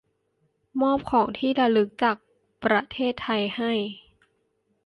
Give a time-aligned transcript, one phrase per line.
[0.81, 2.17] มอบของที่ระลึกจาก
[2.63, 3.71] ประเทศไทยให้